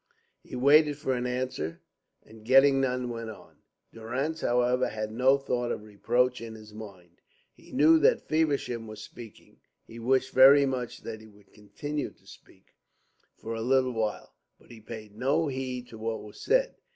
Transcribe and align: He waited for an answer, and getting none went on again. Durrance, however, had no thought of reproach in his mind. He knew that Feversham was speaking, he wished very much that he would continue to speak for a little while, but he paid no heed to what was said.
He 0.41 0.55
waited 0.55 0.97
for 0.97 1.13
an 1.13 1.27
answer, 1.27 1.79
and 2.23 2.43
getting 2.43 2.81
none 2.81 3.11
went 3.11 3.29
on 3.29 3.51
again. 3.51 3.61
Durrance, 3.93 4.41
however, 4.41 4.87
had 4.89 5.11
no 5.11 5.37
thought 5.37 5.71
of 5.71 5.83
reproach 5.83 6.41
in 6.41 6.55
his 6.55 6.73
mind. 6.73 7.21
He 7.53 7.71
knew 7.71 7.99
that 7.99 8.27
Feversham 8.27 8.87
was 8.87 9.03
speaking, 9.03 9.59
he 9.85 9.99
wished 9.99 10.33
very 10.33 10.65
much 10.65 11.01
that 11.03 11.21
he 11.21 11.27
would 11.27 11.53
continue 11.53 12.09
to 12.13 12.25
speak 12.25 12.65
for 13.37 13.53
a 13.53 13.61
little 13.61 13.93
while, 13.93 14.33
but 14.59 14.71
he 14.71 14.79
paid 14.81 15.15
no 15.15 15.47
heed 15.49 15.87
to 15.89 15.99
what 15.99 16.23
was 16.23 16.41
said. 16.41 16.77